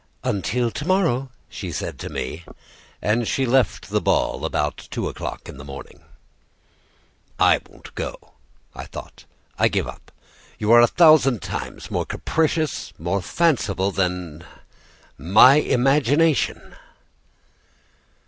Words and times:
"Until 0.23 0.71
to 0.71 0.87
morrow," 0.87 1.29
she 1.47 1.71
said 1.71 1.99
to 1.99 2.09
me, 2.09 2.43
as 3.03 3.27
she 3.27 3.45
left 3.45 3.91
the 3.91 4.01
ball 4.01 4.45
about 4.45 4.87
two 4.89 5.07
o'clock 5.07 5.47
in 5.47 5.57
the 5.59 5.63
morning. 5.63 6.01
"I 7.37 7.61
won't 7.69 7.93
go," 7.93 8.15
I 8.73 8.85
thought. 8.85 9.25
"I 9.59 9.67
give 9.67 9.87
up. 9.87 10.11
You 10.57 10.71
are 10.71 10.81
a 10.81 10.87
thousand 10.87 11.43
times 11.43 11.91
more 11.91 12.07
capricious, 12.07 12.93
more 12.97 13.21
fanciful, 13.21 13.91
than 13.91 14.43
my 15.19 15.57
imagination." 15.57 16.73